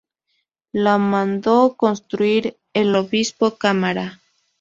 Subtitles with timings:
[0.71, 4.19] La mandó construir el Obispo Cámara.